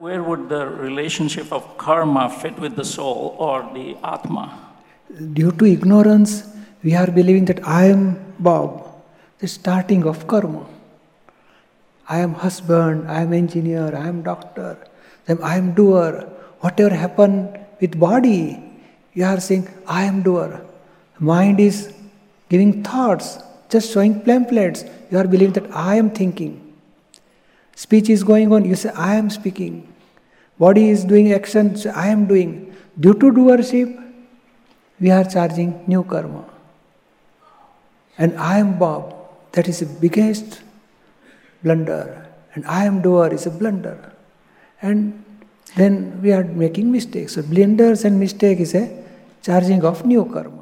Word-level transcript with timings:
Where 0.00 0.22
would 0.22 0.48
the 0.48 0.66
relationship 0.66 1.52
of 1.52 1.76
karma 1.76 2.30
fit 2.30 2.58
with 2.58 2.74
the 2.74 2.86
soul 2.86 3.36
or 3.38 3.68
the 3.74 3.98
Atma? 4.02 4.58
Due 5.34 5.52
to 5.52 5.66
ignorance, 5.66 6.48
we 6.82 6.94
are 6.94 7.10
believing 7.10 7.44
that 7.44 7.60
I 7.68 7.84
am 7.88 8.32
Bob, 8.38 8.82
the 9.40 9.46
starting 9.46 10.04
of 10.04 10.26
karma. 10.26 10.64
I 12.08 12.20
am 12.20 12.32
husband, 12.32 13.10
I 13.10 13.20
am 13.20 13.34
engineer, 13.34 13.94
I 13.94 14.08
am 14.08 14.22
doctor, 14.22 14.78
then 15.26 15.42
I 15.42 15.58
am 15.58 15.74
doer. 15.74 16.26
Whatever 16.60 16.94
happen 16.94 17.58
with 17.78 18.00
body, 18.00 18.58
you 19.12 19.26
are 19.26 19.38
saying, 19.38 19.68
I 19.86 20.04
am 20.04 20.22
doer. 20.22 20.64
Mind 21.18 21.60
is 21.60 21.92
giving 22.48 22.82
thoughts, 22.82 23.38
just 23.68 23.92
showing 23.92 24.22
pamphlets. 24.22 24.82
You 25.10 25.18
are 25.18 25.28
believing 25.28 25.52
that 25.60 25.70
I 25.74 25.96
am 25.96 26.08
thinking. 26.08 26.74
Speech 27.76 28.08
is 28.08 28.24
going 28.24 28.50
on, 28.50 28.64
you 28.64 28.76
say, 28.76 28.88
I 28.96 29.16
am 29.16 29.28
speaking. 29.28 29.89
Body 30.60 30.90
is 30.90 31.04
doing 31.04 31.32
action, 31.32 31.74
so 31.74 31.90
I 31.90 32.08
am 32.08 32.26
doing. 32.26 32.76
Due 32.98 33.14
to 33.14 33.32
doership, 33.32 33.90
we 35.00 35.10
are 35.10 35.24
charging 35.24 35.70
new 35.86 36.02
karma. 36.04 36.44
And 38.18 38.38
I 38.38 38.58
am 38.58 38.78
Bob. 38.78 39.14
That 39.52 39.68
is 39.68 39.80
the 39.80 39.86
biggest 39.86 40.60
blunder. 41.62 42.26
And 42.54 42.66
I 42.66 42.84
am 42.84 43.00
doer 43.00 43.32
is 43.32 43.46
a 43.46 43.50
blunder. 43.50 44.12
And 44.82 45.24
then 45.76 46.20
we 46.20 46.32
are 46.32 46.44
making 46.44 46.92
mistakes. 46.92 47.36
So 47.36 47.42
blunders 47.42 48.04
and 48.04 48.20
mistake 48.20 48.60
is 48.60 48.74
a 48.74 48.84
charging 49.42 49.82
of 49.82 50.04
new 50.04 50.26
karma. 50.26 50.59